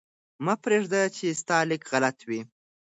مه 0.45 0.53
پرېږده 0.63 1.01
چې 1.17 1.25
ستا 1.41 1.57
لیکل 1.69 1.87
غلط 1.91 2.17
وي. 2.27 2.41